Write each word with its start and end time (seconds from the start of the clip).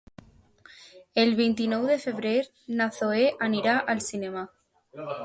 El 1.23 1.33
vint-i-nou 1.39 1.85
de 1.91 1.97
febrer 2.05 2.31
na 2.81 2.87
Zoè 2.97 3.29
anirà 3.49 3.77
al 3.95 4.03
cinema. 4.07 4.47